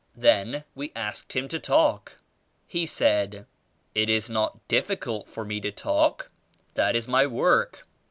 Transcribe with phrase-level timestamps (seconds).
[0.15, 2.13] Then we asked him to talk.
[2.65, 3.45] He said,
[3.93, 6.31] "It is not difficult for me to talk;
[6.73, 7.85] that is my work.